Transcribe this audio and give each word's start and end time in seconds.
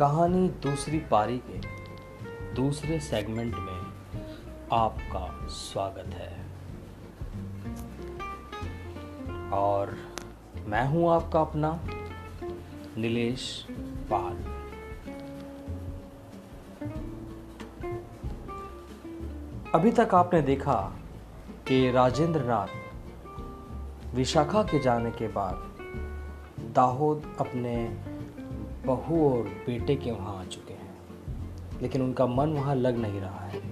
कहानी 0.00 0.48
दूसरी 0.48 0.98
पारी 0.98 1.38
के 1.38 1.58
दूसरे 2.54 3.00
सेगमेंट 3.00 3.54
में 3.56 3.82
आपका 4.72 5.46
स्वागत 5.48 6.14
है। 6.14 6.44
और 9.50 9.96
मैं 10.66 10.88
हूँ 10.88 11.10
आपका 11.10 11.40
अपना 11.40 11.80
नीलेश 12.98 13.66
पाल। 14.12 14.36
अभी 19.74 19.92
तक 19.92 20.14
आपने 20.14 20.42
देखा 20.42 20.92
कि 21.68 21.90
राजेंद्र 21.90 22.40
नाथ 22.40 24.14
विशाखा 24.14 24.62
के 24.62 24.78
जाने 24.78 25.10
के 25.10 25.28
बाद 25.28 25.70
दाहोद 26.74 27.36
अपने 27.40 27.76
बहू 28.86 29.30
और 29.30 29.42
बेटे 29.42 29.96
के 29.96 30.10
वहाँ 30.10 30.40
आ 30.40 30.44
चुके 30.44 30.72
हैं। 30.72 30.90
लेकिन 31.82 32.02
उनका 32.02 32.26
मन 32.26 32.48
वहाँ 32.48 32.74
लग 32.74 32.96
नहीं 32.96 33.20
रहा 33.20 33.40
है। 33.40 33.62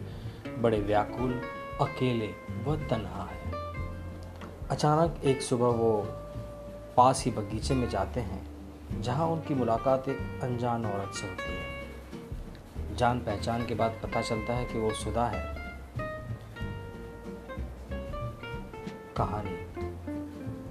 बड़े 0.62 0.80
व्याकुल, 0.80 1.42
अकेले 1.80 2.26
व 2.64 2.76
तनहा 2.76 3.24
है। 3.24 3.52
अचानक 4.70 5.20
एक 5.24 5.42
सुबह 5.42 5.66
वो 5.66 6.06
पास 6.96 7.24
ही 7.24 7.30
बगीचे 7.30 7.74
में 7.74 7.88
जाते 7.88 8.20
हैं, 8.20 8.46
जहाँ 9.02 9.26
उनकी 9.26 9.54
मुलाकात 9.54 10.08
एक 10.08 10.40
अनजान 10.42 10.86
औरत 10.86 11.14
से 11.14 11.28
होती 11.28 11.52
है। 11.52 11.78
जान 12.96 13.18
पहचान 13.18 13.66
के 13.66 13.74
बाद 13.74 14.00
पता 14.02 14.20
चलता 14.20 14.54
है 14.54 14.64
कि 14.64 14.78
वो 14.78 14.90
सुधा 14.90 15.26
है। 15.26 15.58
कहानी 19.16 19.84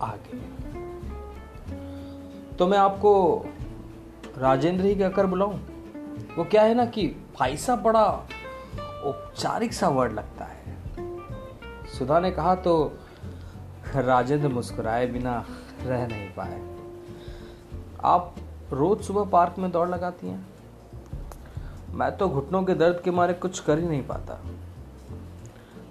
आगे। 0.01 0.37
तो 2.55 2.67
मैं 2.67 2.77
आपको 2.77 3.45
राजेंद्र 4.37 4.85
ही 4.85 4.95
कहकर 4.95 5.25
बुलाऊं। 5.25 5.57
वो 6.37 6.43
क्या 6.43 6.63
है 6.63 6.73
ना 6.73 6.85
कि 6.85 7.07
फाइसा 7.35 7.75
बड़ा 7.75 8.03
औपचारिक 9.03 9.73
सा 9.73 9.87
वर्ड 9.87 10.13
लगता 10.13 10.45
है। 10.45 10.75
सुधा 11.87 12.19
ने 12.19 12.31
कहा 12.31 12.55
तो 12.55 12.73
राजेंद्र 13.95 14.47
मुस्कुराए 14.47 15.07
बिना 15.07 15.45
रह 15.83 16.07
नहीं 16.07 16.29
पाए। 16.29 16.59
आप 18.03 18.35
रोज 18.73 19.01
सुबह 19.01 19.29
पार्क 19.29 19.55
में 19.59 19.71
दौड़ 19.71 19.87
लगाती 19.89 20.27
हैं। 20.27 20.45
मैं 21.93 22.17
तो 22.17 22.27
घुटनों 22.29 22.63
के 22.63 22.73
दर्द 22.73 23.01
के 23.03 23.11
मारे 23.11 23.33
कुछ 23.33 23.59
कर 23.59 23.79
ही 23.79 23.87
नहीं 23.87 24.03
पाता। 24.03 24.39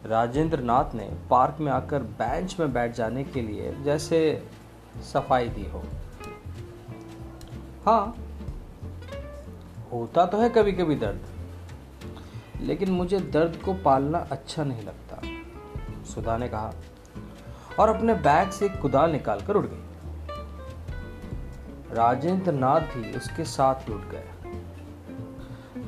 राजेंद्र 0.06 0.60
नाथ 0.60 0.94
ने 0.94 1.08
पार्क 1.30 1.56
में 1.60 1.72
आकर 1.72 2.02
बेंच 2.18 2.56
में 2.60 2.72
बैठ 2.72 2.94
जाने 2.94 3.24
के 3.24 3.42
लिए 3.42 3.74
जैसे 3.84 4.20
सफ़ाई 5.12 5.48
दी 5.48 5.66
हो। 5.70 5.82
हाँ 7.86 8.16
होता 9.92 10.26
तो 10.26 10.38
है 10.38 10.48
कभी 10.48 10.72
कभी 10.72 10.94
दर्द, 10.94 11.26
लेकिन 12.60 12.90
मुझे 12.90 13.18
दर्द 13.20 13.60
को 13.64 13.74
पालना 13.74 14.18
अच्छा 14.30 14.64
नहीं 14.64 14.82
लगता। 14.82 15.20
सुधा 16.04 16.36
ने 16.36 16.48
कहा, 16.48 16.72
और 17.78 17.88
अपने 17.88 18.14
बैग 18.14 18.50
से 18.50 18.68
कुदाल 18.68 19.10
निकाल 19.10 19.40
कर 19.40 19.56
उड़ 19.56 19.66
गई। 19.66 19.82
राजेंद्र 21.94 22.52
नाथ 22.52 22.80
भी 22.94 23.16
उसके 23.16 23.44
साथ 23.44 23.88
लुट 23.90 24.08
गए। 24.10 24.24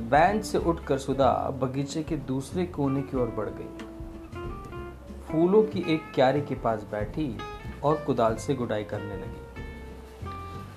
बेंच 0.09 0.45
से 0.45 0.57
उठकर 0.57 0.97
सुधा 0.97 1.31
बगीचे 1.61 2.03
के 2.03 2.17
दूसरे 2.27 2.65
कोने 2.65 3.01
की 3.01 3.17
ओर 3.17 3.27
बढ़ 3.27 3.49
गई। 3.49 3.87
फूलों 5.27 5.63
की 5.63 5.83
एक 5.93 6.11
क्यारी 6.15 6.41
के 6.41 6.55
पास 6.55 6.83
बैठी 6.91 7.37
और 7.83 8.03
कुदाल 8.05 8.35
से 8.35 8.53
गुडाई 8.53 8.83
करने 8.83 9.15
लगी। 9.15 9.67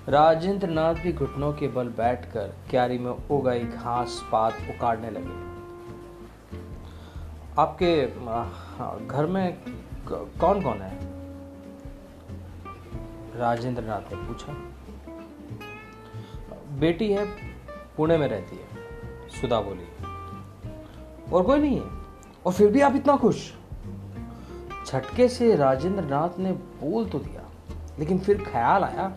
राजेंद्र 0.09 0.67
नाथ 0.67 0.95
भी 0.95 1.11
घुटनों 1.13 1.51
के 1.53 1.67
बल 1.67 1.87
बैठकर 1.87 2.53
क्यारी 2.69 2.97
में 2.97 3.11
उगाई 3.11 3.59
घास 3.59 4.23
पात 4.31 4.57
उकाड़ने 4.69 5.09
लगे। 5.09 5.35
आपके 7.59 8.05
घर 9.07 9.25
में 9.25 9.57
कौन 10.07 10.61
कौन 10.63 10.81
है? 10.81 10.97
राजेंद्र 13.35 13.83
नाथ 13.83 14.11
ने 14.11 14.17
पूछा। 14.17 14.53
बेटी 16.79 17.11
है, 17.13 17.25
पुणे 17.97 18.17
में 18.17 18.27
रहती 18.27 18.55
है, 18.55 18.67
सुधा 19.31 19.61
बोली। 19.61 19.87
और 21.31 21.43
कोई 21.43 21.59
नहीं 21.59 21.79
है? 21.81 21.89
और 22.45 22.53
फिर 22.53 22.71
भी 22.71 22.81
आप 22.81 22.95
इतना 22.95 23.15
खुश? 23.17 23.51
झटके 24.87 25.27
से 25.29 25.55
राजेंद्र 25.55 26.03
नाथ 26.03 26.39
ने 26.39 26.51
बोल 26.51 27.05
तो 27.05 27.19
दिया, 27.19 27.41
लेकिन 27.99 28.19
फिर 28.19 28.43
ख्याल 28.43 28.83
आया 28.83 29.11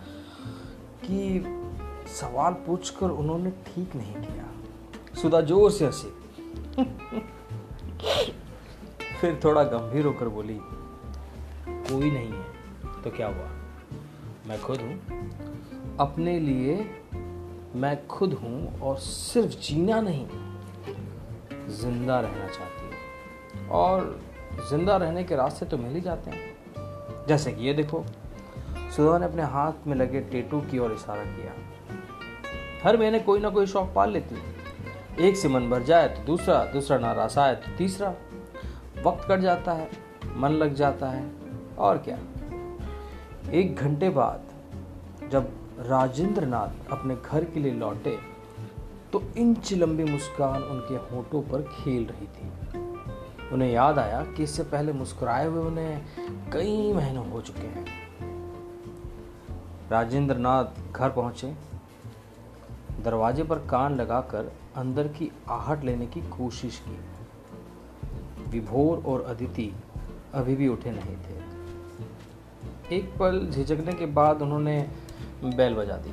कि 1.06 2.09
सवाल 2.11 2.53
पूछकर 2.67 3.11
उन्होंने 3.11 3.50
ठीक 3.67 3.94
नहीं 3.97 4.15
किया। 4.15 5.21
सुधा, 5.21 5.41
ज़ोर 5.41 5.71
से 5.71 5.87
हँसी। 5.87 6.11
फिर 9.21 9.41
थोड़ा 9.45 9.62
गंभीर 9.65 10.06
होकर 10.06 10.28
बोली, 10.28 10.59
कोई 11.69 12.11
नहीं 12.11 12.33
है 12.33 13.03
तो 13.03 13.11
क्या 13.11 13.27
हुआ? 13.27 13.49
मैं 14.49 14.61
खुद 14.62 14.81
हूँ। 14.81 15.97
अपने 16.00 16.39
लिए 16.41 16.75
मैं 17.75 18.06
खुद 18.06 18.33
हूँ 18.33 18.81
और 18.81 18.97
सिर्फ़ 18.97 19.56
जीना 19.61 20.00
नहीं, 20.00 20.27
ज़िंदा 21.71 22.21
रहना 22.21 22.47
चाहती 22.49 22.87
हूँ। 22.87 23.69
और 23.71 24.19
ज़िंदा 24.71 24.97
रहने 24.97 25.25
के 25.25 25.37
रास्ते 25.37 25.66
तो 25.66 25.78
मिल 25.78 25.95
ही 25.95 26.00
जाते 26.00 26.31
हैं। 26.31 27.27
जैसे 27.28 27.53
कि 27.53 27.66
ये 27.66 27.72
देखो 27.75 28.05
सुधा 28.91 29.19
ने 29.19 29.24
अपने 29.24 29.42
हाथ 29.42 29.86
में 29.86 29.94
लगे 29.97 30.20
टेटू 30.20 30.60
की 30.60 30.78
ओर 30.78 30.92
इशारा 30.92 31.24
किया। 31.24 31.52
हर 32.84 32.97
महीने 32.97 33.19
कोई 33.20 33.41
ना 33.41 33.48
कोई 33.48 33.66
शौक 33.66 33.92
पाल 33.94 34.10
लेती। 34.10 34.36
एक 35.19 35.36
से 35.36 35.48
मन 35.48 35.69
भर 35.70 35.82
जाए 35.82 36.08
तो 36.08 36.24
दूसरा 36.24 36.64
दूसरा 36.64 36.98
नाराज़ 36.98 37.38
आए 37.38 37.54
तो 37.54 37.76
तीसरा। 37.76 38.08
वक्त 39.06 39.26
कट 39.28 39.41
जाता 39.41 39.72
है, 39.72 39.88
मन 40.36 40.50
लग 40.50 40.74
जाता 40.74 41.10
है, 41.10 41.30
और 41.78 41.98
क्या। 41.98 42.19
एक 43.52 43.76
घंटे 43.76 44.08
बाद 44.10 45.30
जब 45.30 45.50
राजेंद्र 45.80 46.47
नाथ 46.47 46.92
अपने 46.92 47.16
घर 47.16 47.44
के 47.44 47.60
लिए 47.60 47.72
लौटे 47.72 48.18
तो 49.12 49.22
इंच 49.36 49.72
लंबी 49.72 50.04
मुस्कान 50.04 50.62
उनके 50.62 50.94
होठों 51.06 51.42
पर 51.42 51.62
खेल 51.62 52.06
रही 52.06 52.26
थी। 52.26 53.50
उन्हें 53.53 53.70
याद 53.72 53.98
आया 53.98 54.24
कि 54.26 54.42
इससे 54.42 54.62
पहले 54.62 54.92
मुस्कुराए 54.92 55.47
हुए 55.47 55.64
उन्हें 55.64 56.50
कई 56.53 56.92
महीने 56.92 57.30
हो 57.30 57.41
चुके 57.41 57.66
हैं। 57.66 57.84
राजेंद्र 59.91 60.36
नाथ 60.36 60.92
घर 60.92 61.10
पहुँचे। 61.10 61.54
दरवाजे 63.04 63.42
पर 63.42 63.58
कान 63.58 63.94
लगाकर 63.94 64.52
अंदर 64.76 65.08
की 65.08 65.32
आहट 65.48 65.84
लेने 65.84 66.06
की 66.06 66.20
कोशिश 66.20 66.82
की। 66.88 66.98
विभोर 68.48 69.02
और 69.06 69.22
अदिति 69.22 69.74
अभी 70.34 70.56
भी 70.56 70.69
उठे 70.69 70.91
नहीं 70.91 71.16
थे। 71.16 71.36
एक 72.97 73.19
पल 73.19 73.48
झिझकने 73.50 73.92
के 73.92 74.06
बाद 74.06 74.42
उन्होंने 74.42 74.91
बैल 75.44 75.74
बजा 75.74 75.97
दी। 75.97 76.12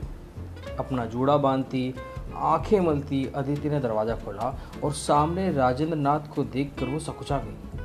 अपना 0.79 1.05
जूड़ा 1.05 1.37
बांधती, 1.37 1.95
आँखें 2.35 2.79
मलती, 2.79 3.25
अदिति 3.25 3.69
ने 3.69 3.79
दरवाज़ा 3.79 4.15
खोला 4.15 4.59
और 4.83 4.93
सामने 4.93 5.51
राजेंद्र 5.51 5.95
नाथ 5.95 6.19
को 6.35 6.43
देखकर 6.43 6.85
वो 6.85 6.99
सकुचा 6.99 7.37
गई। 7.37 7.79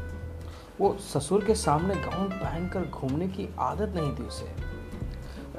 वो 0.80 0.96
ससुर 0.98 1.44
के 1.44 1.54
सामने 1.54 1.94
गाउन 1.94 2.28
पहनकर 2.28 2.84
घूमने 2.84 3.28
की 3.28 3.48
आदत 3.58 3.92
नहीं 3.96 4.16
थी 4.16 4.22
उसे। 4.22 4.77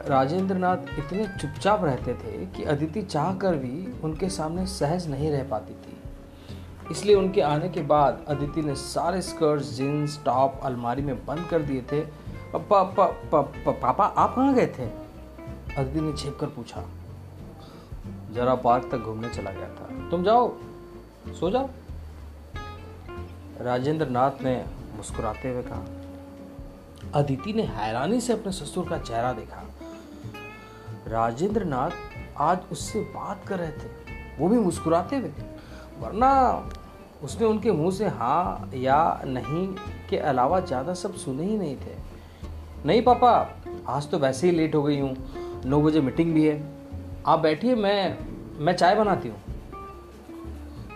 राजेंद्र 0.07 0.55
नाथ 0.55 0.77
इतने 0.77 1.27
चुपचाप 1.27 1.83
रहते 1.83 2.13
थे 2.13 2.45
कि 2.45 2.63
अदिति 2.63 3.01
चाह 3.01 3.35
कर 3.35 3.55
भी 3.55 4.01
उनके 4.01 4.29
सामने 4.29 4.65
सहज 4.65 5.07
नहीं 5.07 5.31
रह 5.31 5.43
पाती 5.43 5.73
थी। 5.73 5.97
इसलिए 6.91 7.15
उनके 7.15 7.41
आने 7.41 7.69
के 7.69 7.81
बाद 7.81 8.25
अदिति 8.27 8.61
ने 8.61 8.75
सारे 8.75 9.21
स्कर्ट्स 9.21 9.73
जीन्स 9.73 10.23
टॉप 10.25 10.59
अलमारी 10.63 11.01
में 11.01 11.25
बंद 11.25 11.47
कर 11.51 11.61
दिए 11.61 11.81
थे। 11.81 12.01
पा, 12.53 12.83
पा, 12.83 12.83
पा, 13.05 13.41
पा, 13.41 13.71
पापा 13.71 14.05
आप 14.05 14.35
कहाँ 14.35 14.53
गए 14.53 14.67
थे? 14.67 14.85
अदिति 15.75 16.01
ने 16.01 16.13
छेप 16.13 16.37
कर 16.39 16.47
पूछा। 16.47 16.83
जरा 18.33 18.55
पार्क 18.55 18.89
तक 18.91 18.97
घूमने 18.97 19.29
चला 19.29 19.51
गया 19.51 19.69
था। 19.69 20.09
तुम 20.09 20.23
जाओ 20.23 20.57
सो 21.27 21.51
जाओ। 21.51 21.69
राजेंद्र 23.61 24.07
नाथ 24.07 24.31
ने 24.41 24.65
मुस्कुराते 24.95 25.49
हुए 25.49 25.63
कहा 25.63 25.85
अदिति 27.15 27.53
ने 27.53 27.63
हैरानी 27.63 28.21
से 28.21 28.33
अपने 28.33 28.51
ससुर 28.51 28.89
का 28.89 28.97
चेहरा 28.97 29.33
देखा। 29.33 29.63
राजेंद्र 31.09 31.63
नाथ 31.63 31.91
आज 32.37 32.59
उससे 32.71 32.99
बात 32.99 33.47
कर 33.47 33.59
रहे 33.59 33.71
थे। 33.71 34.37
वो 34.39 34.47
भी 34.47 34.57
मुस्कुराते 34.57 35.15
हुए। 35.15 35.31
वरना 35.99 36.31
उसने 37.23 37.45
उनके 37.47 37.71
मुँह 37.71 37.91
से 37.91 38.07
हाँ 38.07 38.69
या 38.75 39.21
नहीं 39.25 39.67
के 40.09 40.17
अलावा 40.17 40.59
ज़्यादा 40.59 40.93
सब 40.93 41.15
सुने 41.15 41.43
ही 41.43 41.57
नहीं 41.57 41.75
थे। 41.75 41.95
नहीं 42.85 43.01
पापा, 43.01 43.31
आज 43.87 44.09
तो 44.11 44.17
वैसे 44.17 44.49
ही 44.49 44.55
लेट 44.55 44.75
हो 44.75 44.83
गई 44.83 44.99
हूँ। 44.99 45.15
नौ 45.65 45.81
बजे 45.81 46.01
मीटिंग 46.01 46.33
भी 46.33 46.45
है। 46.47 46.61
आप 47.25 47.39
बैठिए, 47.39 47.75
मैं 47.75 48.17
मैं 48.59 48.73
चाय 48.73 48.95
बनाती 48.95 49.29
हूँ। 49.29 49.41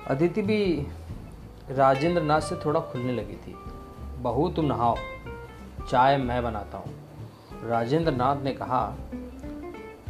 अदिति 0.07 0.41
भी 0.41 0.87
राजेंद्र 1.69 2.21
नाथ 2.21 2.41
से 2.41 2.55
थोड़ा 2.55 2.79
खुलने 2.79 3.13
लगी 3.13 3.35
थी। 3.37 3.55
बहू, 4.21 4.49
तुम 4.49 4.65
नहाओ। 4.65 4.95
चाय 5.89 6.17
मैं 6.17 6.43
बनाता 6.43 6.77
हूँ। 6.77 7.69
राजेंद्र 7.69 8.11
नाथ 8.11 8.43
ने 8.43 8.53
कहा 8.53 8.85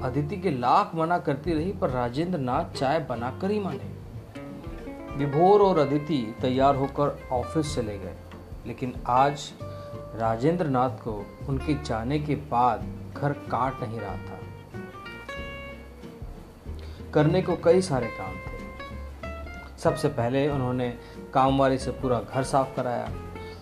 अदिति 0.04 0.38
के 0.38 0.52
लाख 0.52 0.92
मना 0.96 1.18
करती 1.18 1.54
रही, 1.54 1.72
पर 1.72 1.90
राजेंद्र 1.90 2.40
नाथ 2.40 2.74
चाय 2.76 3.00
बनाकर 3.00 3.52
ही 3.52 3.60
माने। 3.60 3.92
विभोर 5.16 5.62
और 5.62 5.78
अदिति 5.78 6.36
तैयार 6.42 6.76
होकर 6.76 7.20
ऑफ़िस 7.32 7.76
चले 7.76 7.98
गए, 7.98 8.16
लेकिन 8.68 8.94
आज 9.08 9.52
राजेंद्र 10.16 10.68
नाथ 10.68 10.90
को 10.90 11.26
उनके 11.50 11.74
जाने 11.84 12.20
के 12.20 12.36
बाद 12.36 12.86
घर 13.18 13.34
काट 13.34 13.82
नहीं 13.84 14.00
रहा 14.00 14.16
था। 14.16 14.40
करने 17.14 17.42
को 17.42 17.56
कई 17.56 17.82
सारे 17.82 18.08
काम 18.08 18.34
थे। 18.34 19.80
सबसे 19.80 20.08
पहले 20.08 20.48
उन्होंने 20.50 20.90
कामवाली 21.34 21.78
से 21.78 21.92
पूरा 21.92 22.20
घर 22.20 22.44
साफ़ 22.44 22.76
कराया, 22.76 23.10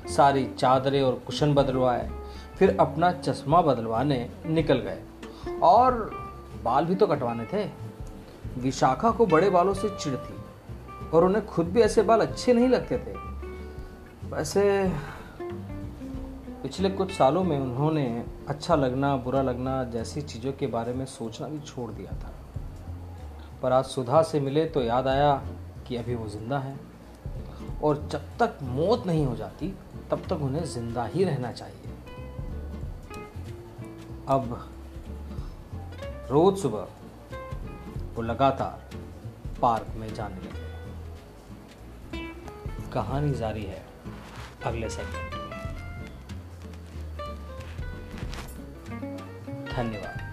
सारी 0.08 0.46
चादरें 0.58 1.02
और 1.02 1.22
कुशन 1.28 1.54
बदलवाए, 1.54 2.10
फिर 2.56 2.78
अपना 2.80 3.12
चश्मा 3.12 3.62
बदलवाने 3.62 4.30
निकल 4.46 4.80
गए, 4.80 5.00
और 5.64 6.10
बाल 6.64 6.86
भी 6.86 6.96
तो 6.96 7.08
कटवाने 7.08 7.46
थे। 7.46 7.70
विशाखा 8.58 9.12
को 9.12 9.26
बड़े 9.26 9.50
बालों 9.50 9.74
से 9.74 9.90
चिड़ 9.90 10.16
थी 10.16 10.36
और 11.14 11.26
उन्हें 11.26 11.46
खुद 11.46 11.68
भी 11.68 11.82
ऐसे 11.82 12.02
बाल 12.02 12.22
अच्छे 12.22 12.54
नहीं 12.54 12.68
लगते 12.70 12.98
थे। 12.98 13.14
वैसे 14.30 14.64
पिछले 16.64 16.90
कुछ 16.90 17.12
सालों 17.12 17.44
में 17.44 17.58
उन्होंने 17.60 18.24
अच्छा 18.48 18.76
लगना, 18.76 19.16
बुरा 19.16 19.42
लगना 19.42 19.84
जैसी 19.84 20.22
चीज़ों 20.22 20.52
के 20.52 20.68
बारे 20.68 20.94
में 20.94 21.06
सोचना 21.06 21.48
भी 21.48 21.60
छोड़ 21.60 21.92
दिया 21.92 22.12
था। 22.14 22.34
पर 23.62 23.72
आज 23.72 23.86
सुधा 23.86 24.22
से 24.22 24.40
मिले 24.40 24.66
तो 24.66 24.82
याद 24.82 25.08
आया 25.08 25.34
कि 25.88 25.96
अभी 25.96 26.16
वो 26.16 26.28
ज़िंदा 26.28 26.60
है 26.60 26.76
और 27.84 28.08
जब 28.12 28.22
तक 28.40 28.58
मौत 28.64 29.06
नहीं 29.08 29.26
हो 29.26 29.36
जाती, 29.36 29.74
तब 30.12 30.24
तक 30.30 30.42
उन्हें 30.42 30.64
ज़िंदा 30.66 31.06
ही 31.06 31.24
रहना 31.24 31.52
चाहिए। 31.52 31.94
अब 34.28 34.71
रोज 36.32 36.58
सुबह 36.58 36.88
वो 38.16 38.22
लगातार 38.22 38.98
पार्क 39.62 39.88
में 39.96 40.14
जाने 40.14 40.36
लगे 40.36 40.70
कहानी 42.94 43.34
जारी 43.34 43.64
है 43.64 43.84
अगले 44.66 44.90
में 44.90 45.30
धन्यवाद। 49.76 50.31